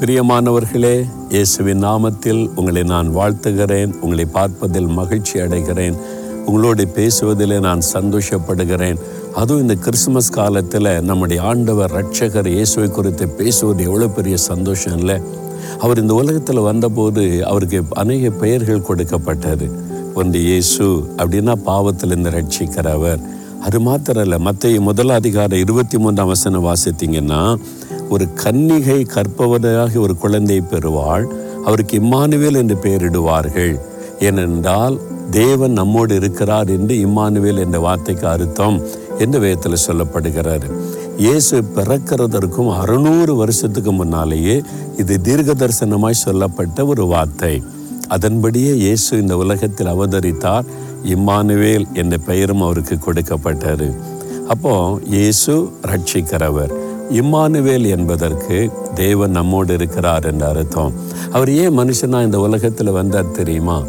[0.00, 5.96] பிரியமானவர்களே இயேசுவின் நாமத்தில் உங்களை நான் வாழ்த்துகிறேன் உங்களை பார்ப்பதில் மகிழ்ச்சி அடைகிறேன்
[6.46, 8.98] உங்களோடு பேசுவதிலே நான் சந்தோஷப்படுகிறேன்.
[9.34, 15.16] அதுவும் இந்த கிறிஸ்துமஸ் காலத்தில் நம்முடைய ஆண்டவர் ரட்சகர் இயேசுவை குறித்து பேசுவது எவ்வளோ பெரிய சந்தோஷம் இல்லை.
[15.78, 19.68] அவர் இந்த உலகத்தில் வந்தபோது அவருக்கு அநேக பெயர்கள் கொடுக்கப்பட்டது.
[20.14, 20.84] ஒன்று இயேசு
[21.16, 27.56] அப்படின்னா பாவத்திலிருந்து ரட்சிக்கிறவர் அது மாத்திரம் இல்லை மற்ற முதல் அதிகாரம் இருபத்தி மூன்றாம் வசனம் வாசித்தீங்கன்னா
[28.08, 31.26] ஒரு கன்னிகை கற்பவதாக ஒரு குழந்தை பெறுவாள்.
[31.64, 33.74] அவருக்கு இம்மானுவேல் என்று பெயரிடுவார்கள்.
[34.20, 34.96] ஏனென்றால்
[35.30, 38.78] தேவன் நம்மோடு இருக்கிறார் என்று இம்மானுவேல் என்ற வார்த்தைக்கு அர்த்தம்
[39.18, 40.66] என்று வேதத்தில் சொல்லப்படுகிறார்
[41.18, 44.62] இயேசு பிறக்கிறதற்கும் அறுநூறு வருஷத்துக்கு முன்னாலேயே
[44.96, 47.62] இது தீர்க்க தரிசனமாய் சொல்லப்பட்ட ஒரு வார்த்தை.
[48.08, 50.68] அதன்படியே இயேசு இந்த உலகத்தில் அவதரித்தார்.
[51.14, 53.88] இம்மானுவேல் என்ற பெயரும் அவருக்கு கொடுக்கப்பட்டது.
[54.48, 55.54] அப்போ இயேசு
[55.90, 56.74] ரட்சிக்கிறவர்.
[57.10, 60.92] இம்மானுவேல் என்பதற்கு தேவன் நம்மோடு இருக்கிறார் என்ற அர்த்தம்.
[61.32, 63.84] அவர் ஏன் மனுஷனா இந்த உலகத்தில் வந்தார் தெரியுமா?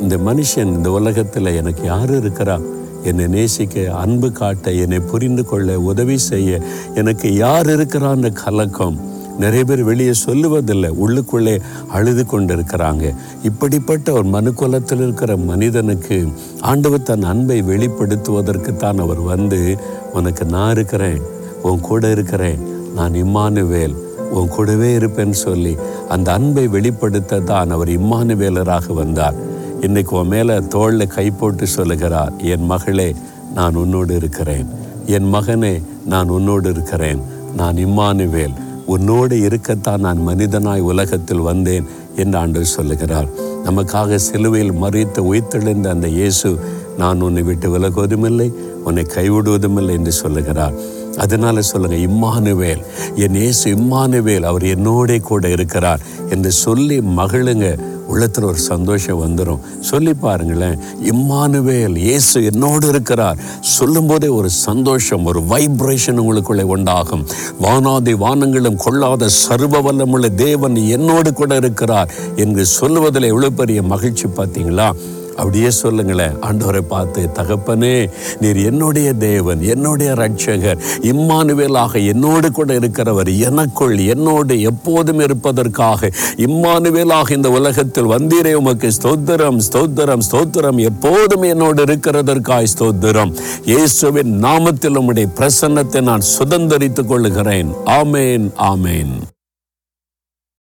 [0.00, 2.62] இந்த மனுஷன் இந்த உலகத்தில் எனக்கு யார் இருக்கிறா?
[3.02, 6.60] என்னை நேசிக்க அன்பு காட்ட என்னை புரிந்து கொள்ள உதவி செய்ய
[6.94, 9.14] எனக்கு யார் இருக்கிறான்னு கலக்கம்.
[9.38, 16.28] நிறைய பேர் வெளியே சொல்லுவதில்லை உள்ளுக்குள்ளே அழுது கொண்டு இருக்கிறாங்க இப்படிப்பட்ட ஒரு மனுக்குலத்தில் இருக்கிற மனிதனுக்கு
[16.60, 19.76] ஆண்டவர் தன் அன்பை வெளிப்படுத்துவதற்கு தான் அவர் வந்து
[20.12, 21.34] உனக்கு நான் இருக்கிறேன்.
[21.62, 22.60] உன் கூட இருக்கிறேன்
[22.94, 23.96] நான் இம்மானுவேல்
[24.30, 25.76] உன் கூடவே இருப்பேன்னு சொல்லி
[26.08, 29.34] அந்த அன்பை வெளிப்படுத்த தான் அவர் இம்மானுவேலராக வந்தார்.
[29.80, 33.14] இன்னைக்கு உன் மேலே தோளில் கை போட்டு சொல்லுகிறார் என் மகளே
[33.54, 34.66] நான் உன்னோடு இருக்கிறேன்.
[35.06, 37.20] என் மகனே நான் உன்னோடு இருக்கிறேன்.
[37.56, 38.54] நான் இம்மானுவேல்.
[38.86, 43.28] உன்னோடு இருக்கத்தான் நான் மனிதனாய் உலகத்தில் வந்தேன் என்று ஆண்டவர் சொல்லுகிறார்.
[43.64, 46.58] நமக்காக சிலுவையில் மறித்து உயிர்த்தெழுந்த அந்த இயேசு
[46.98, 48.52] நான் உன்னை விட்டு விலகுவதுமில்லை
[48.84, 50.72] உன்னை கைவிடுவதுமில்லை என்று சொல்லுகிறார்.
[51.16, 52.82] அதனால சொல்லுங்க இம்மானுவேல்
[53.16, 56.00] என் இயேசு இம்மானுவேல் அவர் என்னோட கூட இருக்கிறார்
[56.30, 57.94] என்று சொல்லி மகிழுங்க.
[58.08, 60.76] உள்ளத்தில் ஒரு சந்தோஷம் வந்துடும் சொல்லி பாருங்களேன்
[61.12, 63.38] இம்மானுவேல் இயேசு என்னோடு இருக்கிறார்.
[63.60, 67.26] சொல்லும்போதே ஒரு சந்தோஷம் ஒரு வைப்ரேஷன் உங்களுக்குள்ளே உண்டாகும்.
[67.62, 74.94] வானாதி வானங்களும் கொள்ளாத சர்வ வல்லமுள்ள தேவன் என்னோடு கூட இருக்கிறார் என்று சொல்லுவதில் எவ்வளோ பெரிய மகிழ்ச்சி பார்த்தீங்களா?
[75.36, 76.34] அப்படியே சொல்லுங்களேன்.
[76.48, 77.94] ஆண்டவரை பார்த்து தகப்பனே
[78.40, 80.82] நீர் என்னுடைய தேவன் என்னுடைய ரட்சகர்
[81.12, 86.10] இம்மானுவேலாக என்னோடு கூட இருக்கிறவர் எனக்குள் என்னோடு எப்போதும் இருப்பதற்காக
[86.46, 93.34] இம்மானுவேலாக இந்த உலகத்தில் வந்தீரே உமக்கு ஸ்தோத்திரம் ஸ்தோத்திரம் ஸ்தோத்திரம் எப்போதும் என்னோடு இருக்கிறதற்காய் ஸ்தோத்திரம்.
[93.64, 97.72] இயேசுவின் நாமத்தில் உம்முடைய பிரசன்னத்தை நான் சுதந்தரித்துக் கொள்ளுகிறேன்.
[98.00, 99.14] ஆமேன் ஆமேன்.